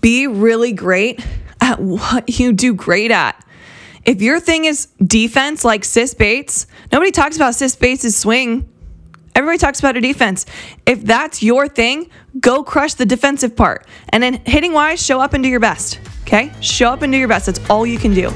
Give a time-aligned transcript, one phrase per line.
[0.00, 1.24] Be really great
[1.60, 3.44] at what you do great at.
[4.04, 8.66] If your thing is defense like Sis Bates, nobody talks about Sis Bates' swing.
[9.34, 10.46] Everybody talks about her defense.
[10.86, 12.10] If that's your thing,
[12.40, 13.86] go crush the defensive part.
[14.08, 16.00] And then hitting wise, show up and do your best.
[16.22, 16.52] Okay?
[16.60, 17.46] Show up and do your best.
[17.46, 18.32] That's all you can do.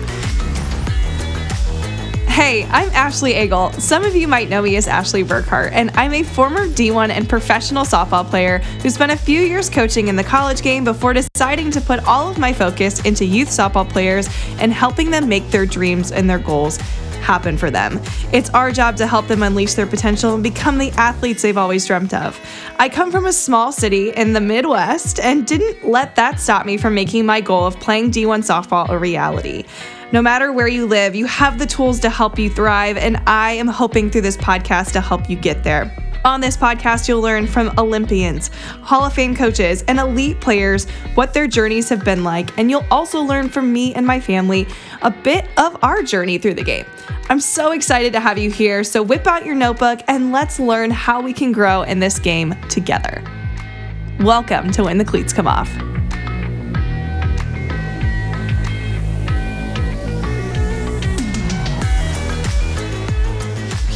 [2.34, 3.70] Hey, I'm Ashley Eagle.
[3.74, 7.28] Some of you might know me as Ashley Burkhart, and I'm a former D1 and
[7.28, 11.70] professional softball player who spent a few years coaching in the college game before deciding
[11.70, 14.28] to put all of my focus into youth softball players
[14.58, 16.80] and helping them make their dreams and their goals
[17.24, 18.00] happen for them.
[18.32, 21.86] It's our job to help them unleash their potential and become the athletes they've always
[21.86, 22.38] dreamt of.
[22.78, 26.76] I come from a small city in the Midwest and didn't let that stop me
[26.76, 29.64] from making my goal of playing D1 softball a reality.
[30.12, 33.52] No matter where you live, you have the tools to help you thrive, and I
[33.52, 36.03] am hoping through this podcast to help you get there.
[36.24, 38.48] On this podcast, you'll learn from Olympians,
[38.80, 42.86] Hall of Fame coaches, and elite players what their journeys have been like, and you'll
[42.90, 44.66] also learn from me and my family
[45.02, 46.86] a bit of our journey through the game.
[47.28, 50.90] I'm so excited to have you here, so whip out your notebook and let's learn
[50.90, 53.22] how we can grow in this game together.
[54.20, 55.70] Welcome to When the Cleats Come Off.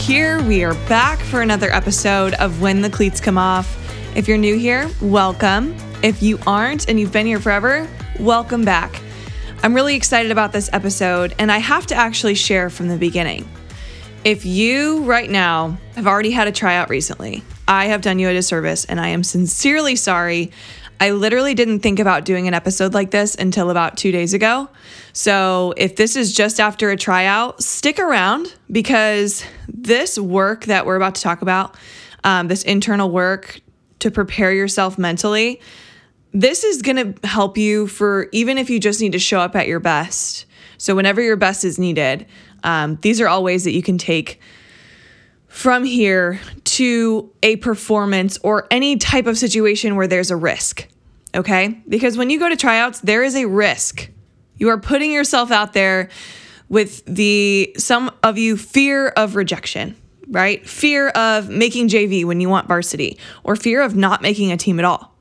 [0.09, 0.42] Here.
[0.45, 3.77] We are back for another episode of When the Cleats Come Off.
[4.17, 5.77] If you're new here, welcome.
[6.03, 7.87] If you aren't and you've been here forever,
[8.19, 9.03] welcome back.
[9.62, 13.47] I'm really excited about this episode, and I have to actually share from the beginning.
[14.25, 18.33] If you right now have already had a tryout recently, I have done you a
[18.33, 20.53] disservice, and I am sincerely sorry.
[21.00, 24.68] I literally didn't think about doing an episode like this until about two days ago.
[25.12, 30.96] So if this is just after a tryout, stick around because this work that we're
[30.96, 31.77] about to talk about,
[32.24, 33.60] um, this internal work
[34.00, 35.60] to prepare yourself mentally,
[36.32, 39.55] this is going to help you for even if you just need to show up
[39.55, 40.46] at your best.
[40.78, 42.27] So whenever your best is needed,
[42.64, 44.40] um, these are all ways that you can take
[45.48, 50.86] from here to a performance or any type of situation where there's a risk.
[51.34, 51.83] Okay?
[51.89, 54.11] Because when you go to tryouts, there is a risk.
[54.56, 56.11] You are putting yourself out there
[56.68, 59.96] with the some of you fear of rejection,
[60.28, 60.67] right?
[60.67, 64.78] Fear of making JV when you want varsity or fear of not making a team
[64.78, 65.14] at all.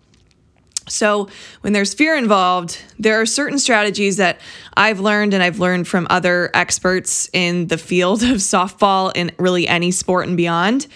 [0.88, 1.30] So,
[1.62, 4.40] when there's fear involved, there are certain strategies that
[4.76, 9.68] I've learned and I've learned from other experts in the field of softball and really
[9.68, 10.88] any sport and beyond.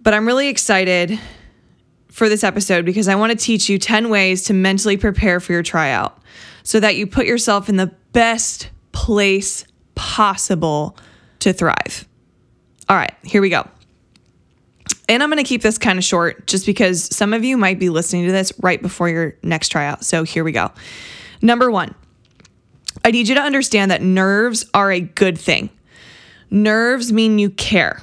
[0.00, 1.18] But I'm really excited
[2.10, 5.52] for this episode because I want to teach you 10 ways to mentally prepare for
[5.52, 6.18] your tryout
[6.62, 9.64] so that you put yourself in the best place
[9.94, 10.96] possible
[11.40, 12.06] to thrive.
[12.88, 13.68] All right, here we go.
[15.08, 17.78] And I'm going to keep this kind of short just because some of you might
[17.78, 20.04] be listening to this right before your next tryout.
[20.04, 20.70] So here we go.
[21.40, 21.94] Number one,
[23.04, 25.70] I need you to understand that nerves are a good thing.
[26.50, 28.00] Nerves mean you care.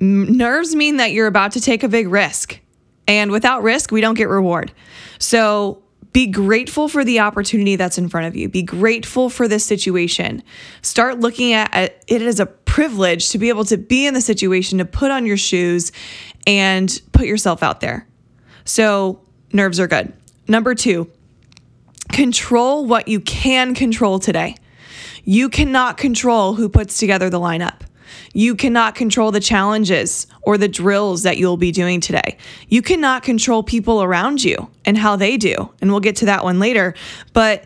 [0.00, 2.60] Nerves mean that you're about to take a big risk.
[3.06, 4.70] And without risk, we don't get reward.
[5.18, 8.48] So be grateful for the opportunity that's in front of you.
[8.48, 10.42] Be grateful for this situation.
[10.82, 14.78] Start looking at it as a privilege to be able to be in the situation,
[14.78, 15.90] to put on your shoes
[16.46, 18.06] and put yourself out there.
[18.64, 19.20] So,
[19.52, 20.12] nerves are good.
[20.46, 21.10] Number two,
[22.12, 24.54] control what you can control today.
[25.24, 27.80] You cannot control who puts together the lineup.
[28.34, 32.36] You cannot control the challenges or the drills that you'll be doing today.
[32.68, 35.70] You cannot control people around you and how they do.
[35.80, 36.94] And we'll get to that one later.
[37.32, 37.64] But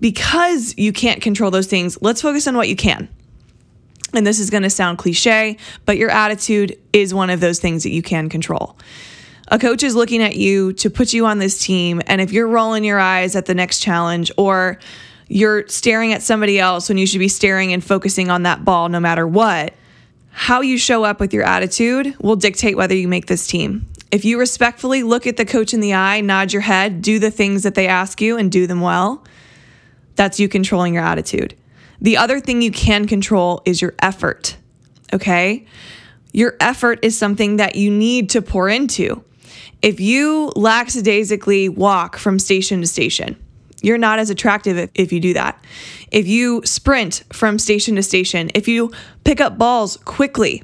[0.00, 3.08] because you can't control those things, let's focus on what you can.
[4.16, 7.82] And this is going to sound cliche, but your attitude is one of those things
[7.82, 8.76] that you can control.
[9.48, 12.00] A coach is looking at you to put you on this team.
[12.06, 14.78] And if you're rolling your eyes at the next challenge or
[15.28, 18.88] you're staring at somebody else when you should be staring and focusing on that ball
[18.88, 19.74] no matter what,
[20.30, 23.86] how you show up with your attitude will dictate whether you make this team.
[24.10, 27.30] If you respectfully look at the coach in the eye, nod your head, do the
[27.30, 29.24] things that they ask you, and do them well,
[30.16, 31.54] that's you controlling your attitude.
[32.00, 34.56] The other thing you can control is your effort,
[35.12, 35.66] okay?
[36.32, 39.22] Your effort is something that you need to pour into.
[39.82, 43.36] If you lackadaisically walk from station to station,
[43.82, 45.62] you're not as attractive if, if you do that.
[46.10, 48.92] If you sprint from station to station, if you
[49.24, 50.62] pick up balls quickly,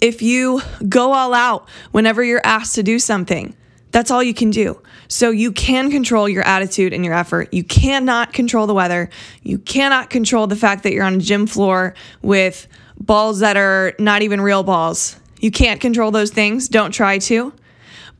[0.00, 3.54] if you go all out whenever you're asked to do something,
[3.94, 4.82] that's all you can do.
[5.06, 7.54] So you can control your attitude and your effort.
[7.54, 9.08] You cannot control the weather.
[9.44, 12.66] You cannot control the fact that you're on a gym floor with
[12.98, 15.16] balls that are not even real balls.
[15.38, 16.68] You can't control those things.
[16.68, 17.52] Don't try to,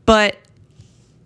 [0.05, 0.37] but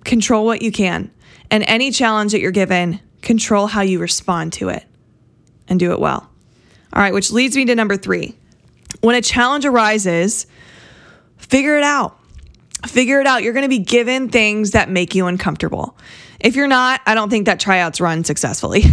[0.04, 1.12] control what you can.
[1.52, 4.84] And any challenge that you're given, control how you respond to it
[5.68, 6.28] and do it well.
[6.92, 8.36] All right, which leads me to number three.
[9.02, 10.48] When a challenge arises,
[11.38, 12.19] figure it out.
[12.88, 13.44] Figure it out.
[13.44, 15.98] You're going to be given things that make you uncomfortable.
[16.40, 18.84] If you're not, I don't think that tryouts run successfully.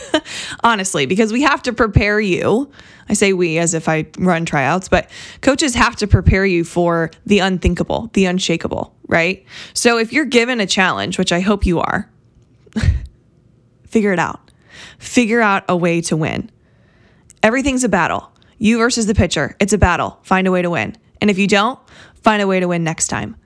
[0.64, 2.70] Honestly, because we have to prepare you.
[3.08, 5.10] I say we as if I run tryouts, but
[5.40, 9.44] coaches have to prepare you for the unthinkable, the unshakable, right?
[9.74, 12.08] So if you're given a challenge, which I hope you are,
[13.86, 14.52] figure it out.
[14.98, 16.50] Figure out a way to win.
[17.42, 18.30] Everything's a battle.
[18.58, 20.18] You versus the pitcher, it's a battle.
[20.22, 20.96] Find a way to win.
[21.20, 21.78] And if you don't,
[22.24, 23.36] find a way to win next time.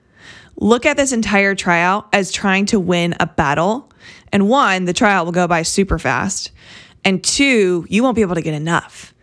[0.55, 3.89] Look at this entire tryout as trying to win a battle.
[4.33, 6.51] And one, the tryout will go by super fast.
[7.05, 9.13] And two, you won't be able to get enough.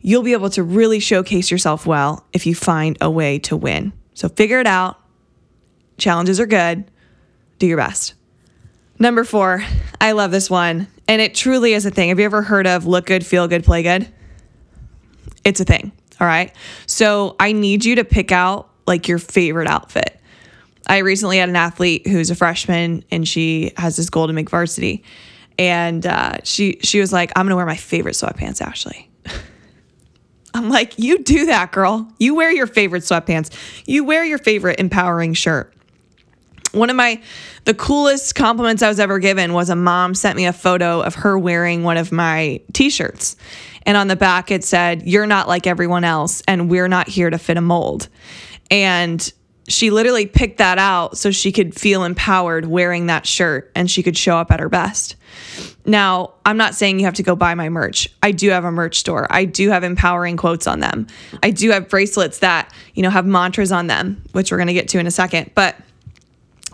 [0.00, 3.92] You'll be able to really showcase yourself well if you find a way to win.
[4.14, 5.00] So figure it out.
[5.98, 6.84] Challenges are good.
[7.58, 8.14] Do your best.
[8.98, 9.64] Number four,
[10.00, 10.88] I love this one.
[11.08, 12.08] And it truly is a thing.
[12.08, 14.08] Have you ever heard of look good, feel good, play good?
[15.44, 15.92] It's a thing.
[16.20, 16.52] All right.
[16.86, 20.20] So I need you to pick out like your favorite outfit.
[20.86, 24.50] I recently had an athlete who's a freshman and she has this goal to make
[24.50, 25.04] varsity.
[25.58, 29.10] And uh, she she was like, I'm gonna wear my favorite sweatpants, Ashley.
[30.54, 32.10] I'm like, you do that, girl.
[32.18, 33.50] You wear your favorite sweatpants.
[33.86, 35.72] You wear your favorite empowering shirt.
[36.72, 37.20] One of my
[37.64, 41.16] the coolest compliments I was ever given was a mom sent me a photo of
[41.16, 43.36] her wearing one of my t-shirts.
[43.84, 47.30] And on the back it said, "You're not like everyone else and we're not here
[47.30, 48.08] to fit a mold."
[48.70, 49.32] And
[49.68, 54.02] she literally picked that out so she could feel empowered wearing that shirt and she
[54.02, 55.16] could show up at her best.
[55.84, 58.08] Now, I'm not saying you have to go buy my merch.
[58.22, 59.26] I do have a merch store.
[59.30, 61.06] I do have empowering quotes on them.
[61.42, 64.74] I do have bracelets that, you know, have mantras on them, which we're going to
[64.74, 65.52] get to in a second.
[65.54, 65.76] But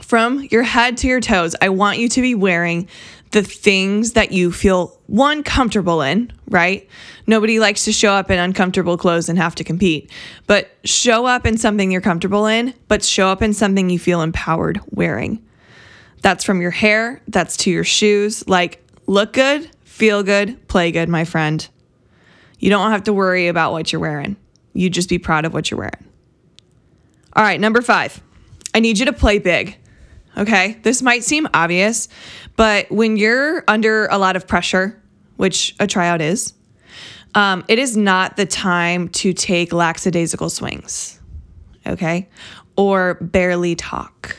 [0.00, 2.88] from your head to your toes, I want you to be wearing
[3.32, 6.88] the things that you feel one comfortable in, right?
[7.26, 10.10] Nobody likes to show up in uncomfortable clothes and have to compete,
[10.46, 14.22] but show up in something you're comfortable in, but show up in something you feel
[14.22, 15.42] empowered wearing.
[16.20, 18.46] That's from your hair, that's to your shoes.
[18.46, 21.66] Like, look good, feel good, play good, my friend.
[22.58, 24.36] You don't have to worry about what you're wearing.
[24.72, 26.04] You just be proud of what you're wearing.
[27.34, 28.22] All right, number five,
[28.74, 29.78] I need you to play big.
[30.36, 32.08] Okay, this might seem obvious,
[32.56, 35.00] but when you're under a lot of pressure,
[35.36, 36.54] which a tryout is,
[37.34, 41.18] um, it is not the time to take lackadaisical swings.
[41.86, 42.28] Okay,
[42.76, 44.36] or barely talk,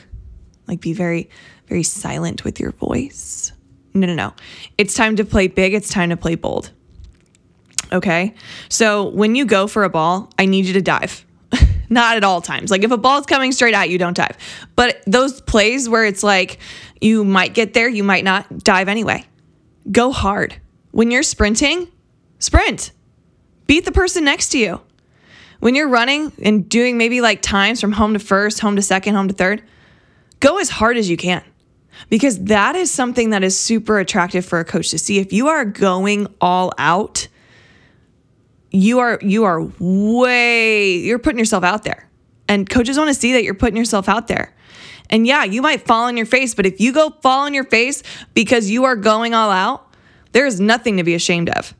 [0.66, 1.28] like be very,
[1.66, 3.52] very silent with your voice.
[3.92, 4.34] No, no, no.
[4.78, 5.74] It's time to play big.
[5.74, 6.70] It's time to play bold.
[7.92, 8.34] Okay,
[8.68, 11.24] so when you go for a ball, I need you to dive
[11.94, 12.70] not at all times.
[12.70, 14.36] Like if a ball's coming straight at you, don't dive.
[14.76, 16.58] But those plays where it's like
[17.00, 19.24] you might get there, you might not dive anyway.
[19.90, 20.60] Go hard.
[20.90, 21.88] When you're sprinting,
[22.38, 22.92] sprint.
[23.66, 24.80] Beat the person next to you.
[25.60, 29.14] When you're running and doing maybe like times from home to first, home to second,
[29.14, 29.62] home to third,
[30.40, 31.42] go as hard as you can.
[32.10, 35.18] Because that is something that is super attractive for a coach to see.
[35.18, 37.28] If you are going all out,
[38.74, 42.08] you are you are way you're putting yourself out there.
[42.48, 44.54] And coaches want to see that you're putting yourself out there.
[45.08, 47.64] And yeah, you might fall on your face, but if you go fall on your
[47.64, 48.02] face
[48.34, 49.94] because you are going all out,
[50.32, 51.74] there is nothing to be ashamed of.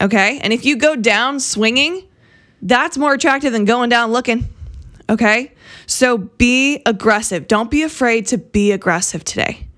[0.00, 0.38] Okay?
[0.42, 2.06] And if you go down swinging,
[2.60, 4.48] that's more attractive than going down looking.
[5.08, 5.54] Okay?
[5.86, 7.48] So be aggressive.
[7.48, 9.68] Don't be afraid to be aggressive today.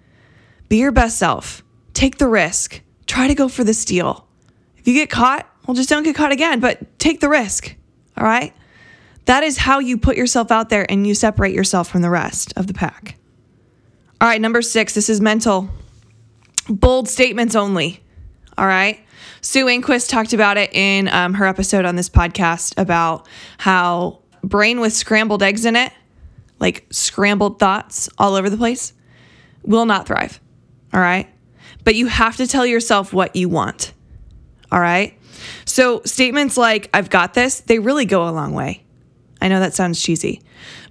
[0.68, 1.62] Be your best self.
[1.94, 2.80] Take the risk.
[3.06, 4.26] Try to go for the steal.
[4.76, 7.76] If you get caught, well, just don't get caught again, but take the risk.
[8.16, 8.54] All right.
[9.26, 12.54] That is how you put yourself out there and you separate yourself from the rest
[12.56, 13.16] of the pack.
[14.18, 14.40] All right.
[14.40, 15.68] Number six, this is mental.
[16.70, 18.02] Bold statements only.
[18.56, 18.98] All right.
[19.42, 24.80] Sue Enquist talked about it in um, her episode on this podcast about how brain
[24.80, 25.92] with scrambled eggs in it,
[26.60, 28.94] like scrambled thoughts all over the place,
[29.64, 30.40] will not thrive.
[30.94, 31.28] All right.
[31.84, 33.92] But you have to tell yourself what you want.
[34.72, 35.17] All right.
[35.64, 38.84] So statements like, I've got this, they really go a long way.
[39.40, 40.42] I know that sounds cheesy,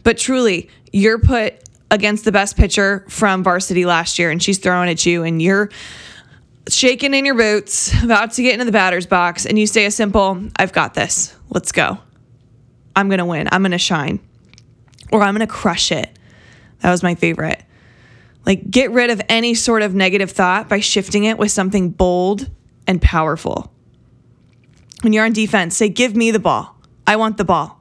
[0.03, 1.55] but truly, you're put
[1.91, 5.69] against the best pitcher from varsity last year and she's throwing at you and you're
[6.69, 9.91] shaking in your boots, about to get into the batter's box, and you say a
[9.91, 11.35] simple, I've got this.
[11.49, 11.99] Let's go.
[12.95, 13.47] I'm to win.
[13.51, 14.19] I'm to shine.
[15.11, 16.09] Or I'm to crush it.
[16.81, 17.63] That was my favorite.
[18.45, 22.49] Like, get rid of any sort of negative thought by shifting it with something bold
[22.85, 23.73] and powerful.
[25.01, 26.75] When you're on defense, say, Give me the ball.
[27.05, 27.79] I want the ball.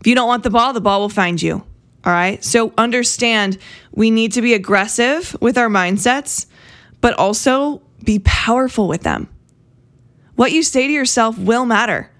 [0.00, 1.64] If you don't want the ball, the ball will find you.
[2.04, 2.42] All right.
[2.42, 3.58] So understand
[3.92, 6.46] we need to be aggressive with our mindsets,
[7.00, 9.28] but also be powerful with them.
[10.34, 12.10] What you say to yourself will matter.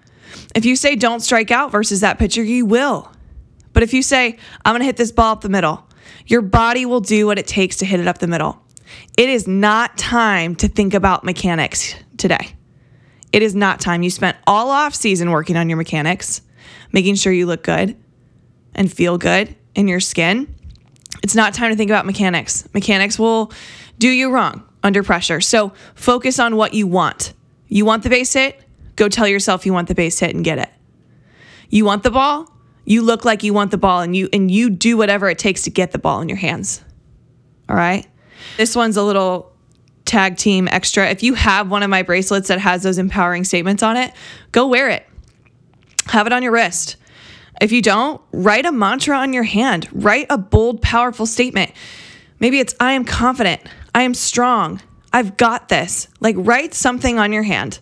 [0.54, 3.10] If you say don't strike out versus that pitcher, you will.
[3.72, 5.86] But if you say, I'm going to hit this ball up the middle,
[6.26, 8.62] your body will do what it takes to hit it up the middle.
[9.16, 12.54] It is not time to think about mechanics today.
[13.32, 14.02] It is not time.
[14.02, 16.42] You spent all off season working on your mechanics,
[16.92, 17.96] making sure you look good
[18.74, 20.54] and feel good in your skin.
[21.22, 22.68] It's not time to think about mechanics.
[22.74, 23.52] Mechanics will
[23.98, 25.40] do you wrong under pressure.
[25.40, 27.32] So focus on what you want.
[27.68, 28.60] You want the base hit?
[28.96, 30.70] Go tell yourself you want the base hit and get it.
[31.70, 32.50] You want the ball?
[32.84, 35.62] You look like you want the ball and you and you do whatever it takes
[35.62, 36.82] to get the ball in your hands.
[37.68, 38.06] All right?
[38.56, 39.51] This one's a little
[40.04, 41.08] tag team extra.
[41.08, 44.12] If you have one of my bracelets that has those empowering statements on it,
[44.50, 45.06] go wear it.
[46.06, 46.96] Have it on your wrist.
[47.60, 49.88] If you don't, write a mantra on your hand.
[49.92, 51.72] Write a bold, powerful statement.
[52.40, 53.60] Maybe it's I am confident.
[53.94, 54.80] I am strong.
[55.12, 56.08] I've got this.
[56.20, 57.78] Like, write something on your hand.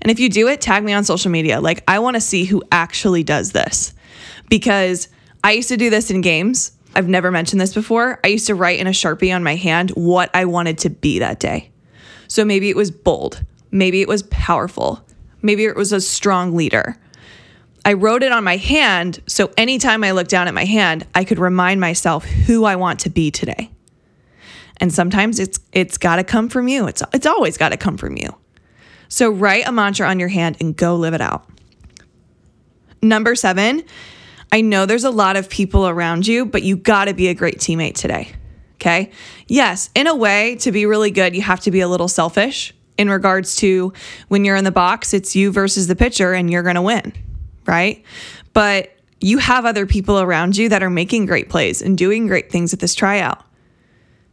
[0.00, 1.60] And if you do it, tag me on social media.
[1.60, 3.94] Like, I want to see who actually does this
[4.48, 5.08] because
[5.42, 6.72] I used to do this in games.
[6.96, 8.20] I've never mentioned this before.
[8.24, 11.18] I used to write in a Sharpie on my hand what I wanted to be
[11.18, 11.70] that day.
[12.28, 15.04] So maybe it was bold, maybe it was powerful,
[15.42, 16.96] maybe it was a strong leader.
[17.84, 21.24] I wrote it on my hand so anytime I looked down at my hand, I
[21.24, 23.70] could remind myself who I want to be today.
[24.78, 26.86] And sometimes it's it's got to come from you.
[26.86, 28.34] It's it's always got to come from you.
[29.08, 31.48] So write a mantra on your hand and go live it out.
[33.02, 33.84] Number 7,
[34.52, 37.34] I know there's a lot of people around you, but you got to be a
[37.34, 38.32] great teammate today.
[38.76, 39.10] Okay?
[39.46, 42.74] Yes, in a way to be really good, you have to be a little selfish
[42.98, 43.92] in regards to
[44.28, 47.12] when you're in the box, it's you versus the pitcher and you're going to win,
[47.66, 48.04] right?
[48.52, 52.52] But you have other people around you that are making great plays and doing great
[52.52, 53.44] things at this tryout.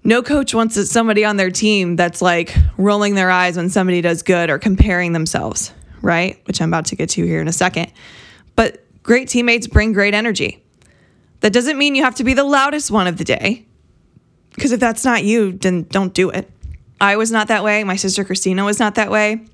[0.04, 4.24] No coach wants somebody on their team that's like rolling their eyes when somebody does
[4.24, 6.42] good or comparing themselves, right?
[6.46, 7.92] Which I'm about to get to here in a second.
[8.56, 10.64] But great teammates bring great energy.
[11.42, 13.66] That doesn't mean you have to be the loudest one of the day.
[14.56, 16.52] Because if that's not you, then don't do it.
[17.00, 17.84] I was not that way.
[17.84, 19.46] My sister Christina was not that way.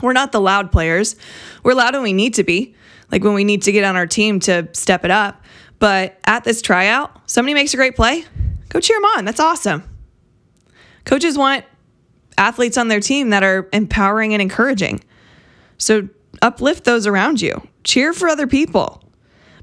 [0.00, 1.16] We're not the loud players.
[1.62, 2.74] We're loud when we need to be,
[3.10, 5.42] like when we need to get on our team to step it up.
[5.78, 8.24] But at this tryout, somebody makes a great play,
[8.68, 9.24] go cheer them on.
[9.24, 9.82] That's awesome.
[11.04, 11.64] Coaches want
[12.38, 15.02] athletes on their team that are empowering and encouraging.
[15.78, 16.08] So
[16.44, 19.02] uplift those around you, cheer for other people,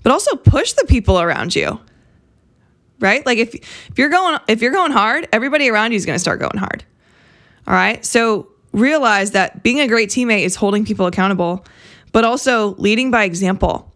[0.04, 1.80] but also push the people around you.
[3.00, 3.26] Right?
[3.26, 6.20] Like if if you're going if you're going hard, everybody around you is going to
[6.20, 6.84] start going hard.
[7.68, 8.04] All right?
[8.06, 11.66] So realize that being a great teammate is holding people accountable,
[12.12, 13.92] but also leading by example.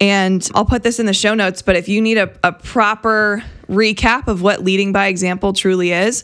[0.00, 3.42] And I'll put this in the show notes, but if you need a, a proper
[3.68, 6.22] recap of what leading by example truly is,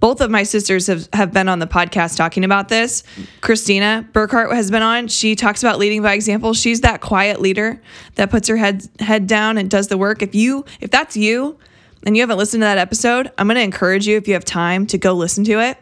[0.00, 3.04] both of my sisters have, have been on the podcast talking about this.
[3.42, 5.08] Christina Burkhart has been on.
[5.08, 6.54] She talks about leading by example.
[6.54, 7.80] She's that quiet leader
[8.14, 10.22] that puts her head head down and does the work.
[10.22, 11.58] If you if that's you
[12.02, 14.44] and you haven't listened to that episode, I'm going to encourage you if you have
[14.44, 15.78] time to go listen to it.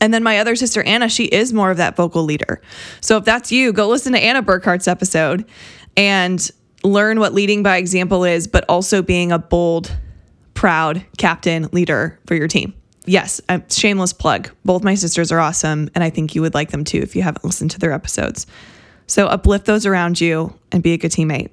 [0.00, 2.62] And then my other sister Anna, she is more of that vocal leader.
[3.02, 5.44] So if that's you, go listen to Anna Burkhart's episode
[5.98, 6.50] and
[6.82, 9.94] learn what leading by example is, but also being a bold,
[10.54, 12.72] proud captain leader for your team
[13.08, 14.50] yes, a shameless plug.
[14.64, 17.22] Both my sisters are awesome, and I think you would like them too if you
[17.22, 18.46] haven't listened to their episodes.
[19.06, 21.50] So uplift those around you and be a good teammate.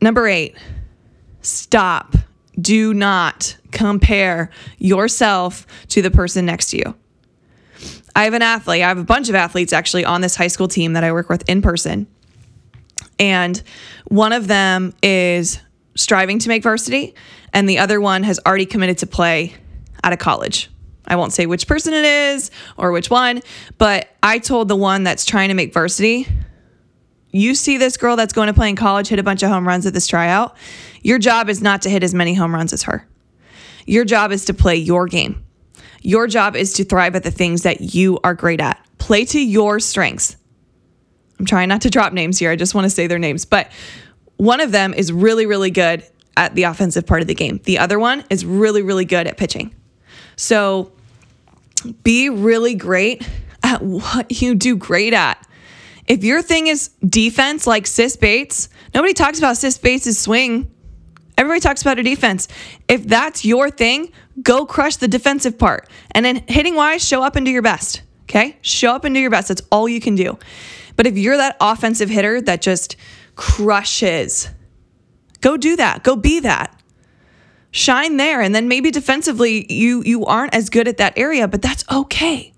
[0.00, 0.56] Number eight,
[1.42, 2.14] stop.
[2.60, 6.94] Do not compare yourself to the person next to you.
[8.14, 10.68] I have an athlete, I have a bunch of athletes actually on this high school
[10.68, 12.06] team that I work with in person.
[13.18, 13.62] And
[14.04, 15.58] one of them is
[15.94, 17.14] striving to make varsity,
[17.52, 19.54] and the other one has already committed to play
[20.04, 20.70] out of college.
[21.06, 23.42] I won't say which person it is or which one,
[23.78, 26.28] but I told the one that's trying to make varsity,
[27.32, 29.66] you see this girl that's going to play in college hit a bunch of home
[29.66, 30.56] runs at this tryout.
[31.02, 33.06] Your job is not to hit as many home runs as her.
[33.86, 35.44] Your job is to play your game.
[36.02, 38.84] Your job is to thrive at the things that you are great at.
[38.98, 40.36] Play to your strengths.
[41.38, 42.50] I'm trying not to drop names here.
[42.50, 43.44] I just want to say their names.
[43.44, 43.72] But
[44.36, 46.04] one of them is really, really good
[46.36, 47.60] at the offensive part of the game.
[47.64, 49.74] The other one is really, really good at pitching.
[50.42, 50.90] So
[52.02, 53.24] be really great
[53.62, 55.46] at what you do great at.
[56.08, 60.68] If your thing is defense, like Sis Bates, nobody talks about Sis Bates' swing.
[61.38, 62.48] Everybody talks about her defense.
[62.88, 64.10] If that's your thing,
[64.42, 65.88] go crush the defensive part.
[66.10, 68.02] And then hitting wise, show up and do your best.
[68.24, 68.56] Okay?
[68.62, 69.46] Show up and do your best.
[69.46, 70.40] That's all you can do.
[70.96, 72.96] But if you're that offensive hitter that just
[73.36, 74.50] crushes,
[75.42, 76.02] Go do that.
[76.02, 76.74] Go be that.
[77.72, 81.62] Shine there and then maybe defensively you you aren't as good at that area, but
[81.62, 82.52] that's okay.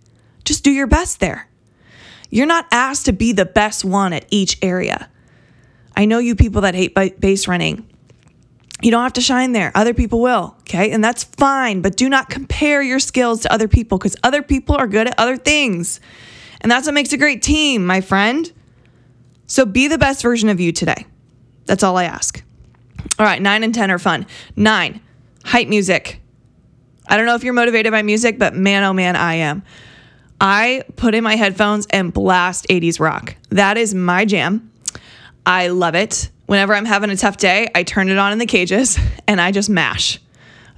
[0.44, 1.49] Just do your best there.
[2.30, 5.09] You're not asked to be the best one at each area.
[5.97, 7.88] I know you people that hate base running.
[8.83, 9.71] You don't have to shine there.
[9.75, 10.90] Other people will, okay?
[10.90, 14.75] And that's fine, but do not compare your skills to other people because other people
[14.75, 16.00] are good at other things.
[16.61, 18.52] And that's what makes a great team, my friend.
[19.47, 21.06] So be the best version of you today.
[21.66, 22.42] That's all I ask.
[23.18, 24.26] All right, nine and 10 are fun.
[24.56, 25.00] Nine,
[25.44, 26.21] hype music.
[27.06, 29.62] I don't know if you're motivated by music, but man, oh man, I am.
[30.40, 33.37] I put in my headphones and blast 80s rock.
[33.50, 34.73] That is my jam.
[35.47, 36.30] I love it.
[36.47, 39.52] Whenever I'm having a tough day, I turn it on in the cages and I
[39.52, 40.18] just mash.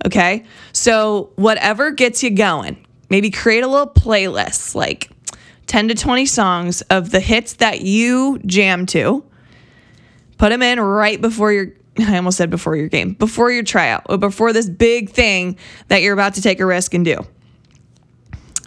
[0.05, 0.45] Okay.
[0.73, 5.11] So, whatever gets you going, maybe create a little playlist like
[5.67, 9.25] 10 to 20 songs of the hits that you jam to.
[10.39, 11.69] Put them in right before your,
[12.01, 15.57] I almost said before your game, before your tryout, or before this big thing
[15.89, 17.27] that you're about to take a risk and do.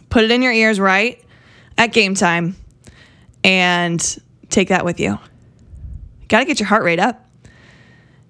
[0.10, 1.24] Put it in your ears right
[1.78, 2.56] at game time
[3.44, 4.18] and
[4.50, 5.20] take that with you.
[6.28, 7.26] Got to get your heart rate up.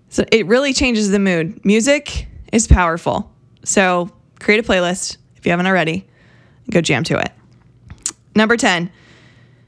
[0.10, 1.64] So it really changes the mood.
[1.66, 3.32] Music is powerful.
[3.64, 6.08] So create a playlist if you haven't already.
[6.70, 7.32] Go jam to it.
[8.36, 8.92] Number 10.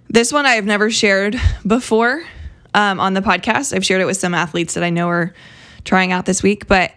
[0.09, 2.23] This one I have never shared before
[2.73, 3.75] um, on the podcast.
[3.75, 5.33] I've shared it with some athletes that I know are
[5.83, 6.91] trying out this week, but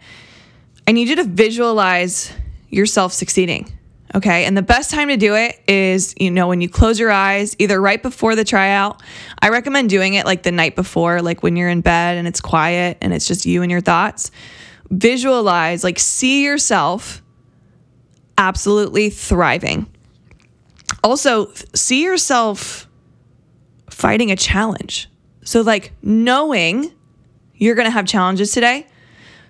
[0.87, 2.33] I need you to visualize
[2.69, 3.73] yourself succeeding.
[4.14, 4.45] Okay.
[4.45, 7.57] And the best time to do it is, you know, when you close your eyes,
[7.59, 9.02] either right before the tryout.
[9.40, 12.40] I recommend doing it like the night before, like when you're in bed and it's
[12.40, 14.31] quiet and it's just you and your thoughts.
[14.90, 17.23] Visualize, like, see yourself
[18.38, 19.87] absolutely thriving.
[21.02, 22.87] Also, see yourself
[23.90, 25.09] fighting a challenge.
[25.45, 26.93] So, like, knowing
[27.55, 28.87] you're going to have challenges today,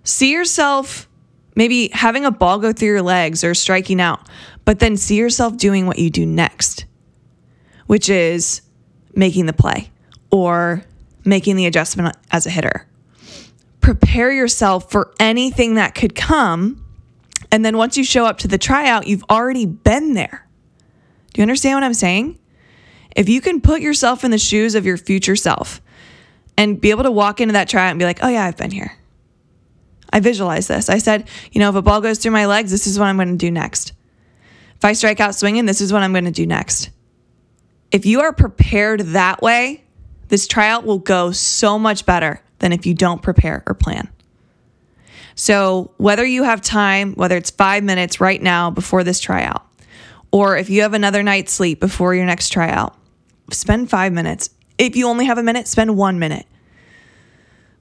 [0.03, 1.09] see yourself
[1.57, 4.29] maybe having a ball go through your legs or striking out,
[4.65, 6.87] but then see yourself doing what you do next,
[7.87, 8.63] which is
[9.15, 9.91] making the play
[10.31, 10.85] or
[11.25, 12.87] making the adjustment as a hitter.
[13.81, 16.85] Prepare yourself for anything that could come.
[17.53, 20.49] And then once you show up to the tryout, you've already been there.
[21.33, 22.39] Do you understand what I'm saying?
[23.15, 25.81] If you can put yourself in the shoes of your future self
[26.57, 28.71] and be able to walk into that tryout and be like, oh, yeah, I've been
[28.71, 28.97] here.
[30.13, 30.89] I visualized this.
[30.89, 33.17] I said, you know, if a ball goes through my legs, this is what I'm
[33.17, 33.93] going to do next.
[34.77, 36.91] If I strike out swinging, this is what I'm going to do next.
[37.91, 39.85] If you are prepared that way,
[40.29, 44.09] this tryout will go so much better than if you don't prepare or plan.
[45.35, 49.67] So, whether you have time, whether it's five minutes right now before this tryout,
[50.31, 52.97] or if you have another night's sleep before your next tryout,
[53.51, 54.51] spend five minutes.
[54.79, 56.47] If you only have a minute, spend one minute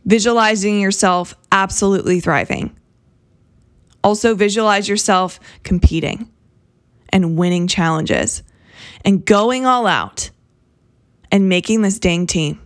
[0.05, 2.75] visualizing yourself absolutely thriving.
[4.03, 6.29] Also, visualize yourself competing
[7.09, 8.43] and winning challenges
[9.05, 10.29] and going all out
[11.31, 12.59] and making this dang team.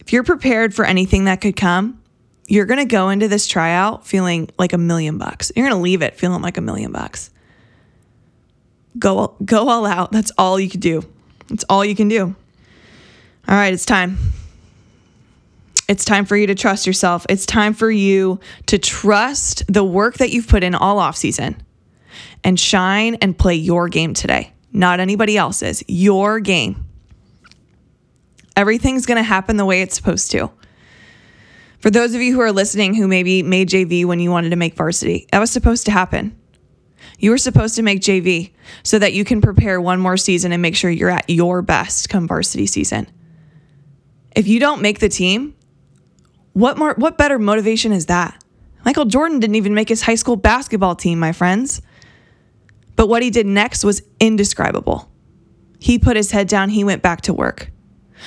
[0.00, 2.02] If you're prepared for anything that could come,
[2.46, 5.52] you're going to go into this tryout feeling like a million bucks.
[5.54, 7.30] You're going to leave it feeling like a million bucks.
[8.98, 10.10] Go go all out.
[10.10, 11.04] That's all you can do.
[11.48, 12.34] That's all you can do.
[13.48, 14.18] All right, it's time.
[15.88, 17.26] It's time for you to trust yourself.
[17.28, 21.60] It's time for you to trust the work that you've put in all off season
[22.44, 26.86] and shine and play your game today, not anybody else's, your game.
[28.54, 30.50] Everything's going to happen the way it's supposed to.
[31.80, 34.56] For those of you who are listening who maybe made JV when you wanted to
[34.56, 36.36] make varsity, that was supposed to happen.
[37.18, 40.62] You were supposed to make JV so that you can prepare one more season and
[40.62, 43.08] make sure you're at your best come varsity season.
[44.34, 45.54] If you don't make the team,
[46.52, 48.42] what more what better motivation is that?
[48.84, 51.82] Michael Jordan didn't even make his high school basketball team, my friends.
[52.96, 55.10] But what he did next was indescribable.
[55.78, 57.70] He put his head down, he went back to work.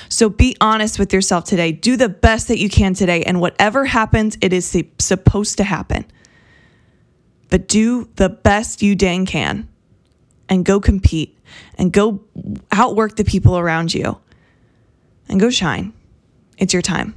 [0.10, 1.72] So be honest with yourself today.
[1.72, 4.66] Do the best that you can today, and whatever happens, it is
[5.00, 6.06] supposed to happen.
[7.50, 9.70] But do the best you dang can
[10.50, 11.38] and go compete
[11.78, 12.24] and go
[12.72, 14.18] outwork the people around you
[15.30, 15.94] and go shine.
[16.58, 17.16] It's your time.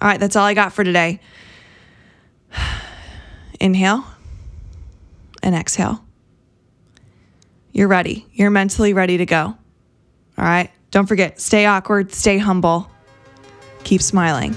[0.00, 1.20] All right, that's all I got for today.
[3.60, 4.04] Inhale
[5.42, 6.04] and exhale.
[7.72, 8.26] You're ready.
[8.32, 9.56] You're mentally ready to go.
[10.38, 10.70] All right.
[10.90, 12.88] Don't forget, stay awkward, stay humble,
[13.82, 14.56] keep smiling.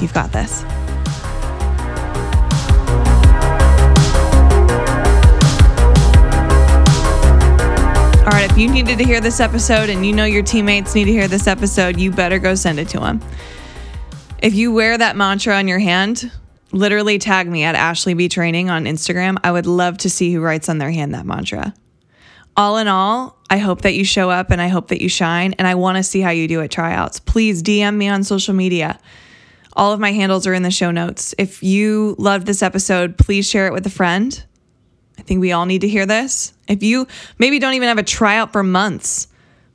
[0.00, 0.64] You've got this.
[8.46, 11.26] If you needed to hear this episode and you know your teammates need to hear
[11.26, 13.20] this episode, you better go send it to them.
[14.40, 16.30] If you wear that mantra on your hand,
[16.70, 19.36] literally tag me at Ashley B Training on Instagram.
[19.42, 21.74] I would love to see who writes on their hand that mantra.
[22.56, 25.54] All in all, I hope that you show up and I hope that you shine.
[25.54, 27.18] And I want to see how you do at tryouts.
[27.18, 29.00] Please DM me on social media.
[29.72, 31.34] All of my handles are in the show notes.
[31.36, 34.45] If you loved this episode, please share it with a friend.
[35.26, 36.52] Think we all need to hear this.
[36.68, 37.06] If you
[37.38, 39.28] maybe don't even have a tryout for months,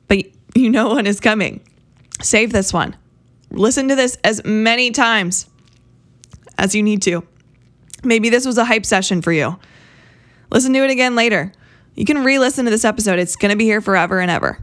[0.08, 1.60] but you know one is coming,
[2.20, 2.96] save this one.
[3.50, 5.48] Listen to this as many times
[6.58, 7.26] as you need to.
[8.02, 9.58] Maybe this was a hype session for you.
[10.50, 11.52] Listen to it again later.
[11.94, 14.58] You can re listen to this episode, it's going to be here forever and ever.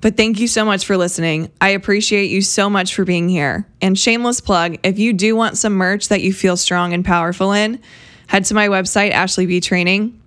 [0.00, 1.52] But thank you so much for listening.
[1.60, 3.68] I appreciate you so much for being here.
[3.80, 7.52] And shameless plug if you do want some merch that you feel strong and powerful
[7.52, 7.80] in,
[8.32, 10.18] head to my website, Ashley B Training.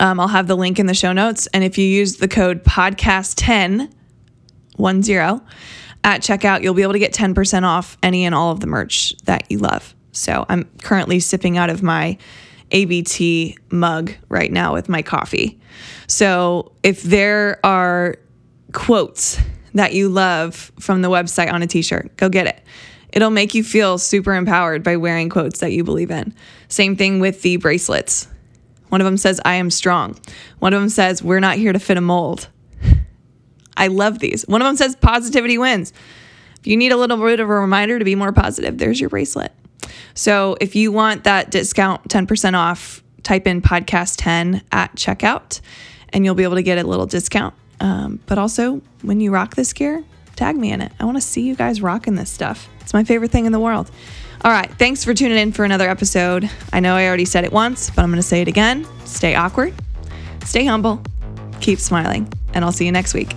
[0.00, 1.46] Um, I'll have the link in the show notes.
[1.54, 3.88] And if you use the code podcast10,
[4.76, 5.40] 10,
[6.02, 9.14] at checkout, you'll be able to get 10% off any and all of the merch
[9.26, 9.94] that you love.
[10.10, 12.18] So I'm currently sipping out of my
[12.72, 15.60] ABT mug right now with my coffee.
[16.08, 18.16] So if there are
[18.72, 19.40] quotes
[19.74, 22.60] that you love from the website on a t shirt, go get it.
[23.14, 26.34] It'll make you feel super empowered by wearing quotes that you believe in.
[26.68, 28.28] Same thing with the bracelets.
[28.88, 30.18] One of them says, I am strong.
[30.58, 32.48] One of them says, We're not here to fit a mold.
[33.76, 34.42] I love these.
[34.42, 35.92] One of them says, Positivity wins.
[36.58, 39.10] If you need a little bit of a reminder to be more positive, there's your
[39.10, 39.52] bracelet.
[40.14, 45.60] So if you want that discount 10% off, type in podcast 10 at checkout
[46.10, 47.54] and you'll be able to get a little discount.
[47.80, 50.04] Um, but also, when you rock this gear,
[50.36, 50.92] tag me in it.
[51.00, 52.68] I want to see you guys rocking this stuff.
[52.84, 53.90] It's my favorite thing in the world.
[54.44, 54.70] All right.
[54.78, 56.48] Thanks for tuning in for another episode.
[56.72, 58.86] I know I already said it once, but I'm going to say it again.
[59.04, 59.74] Stay awkward,
[60.44, 61.02] stay humble,
[61.60, 63.34] keep smiling, and I'll see you next week.